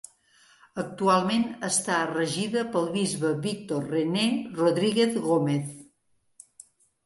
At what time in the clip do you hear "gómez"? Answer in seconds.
5.31-5.81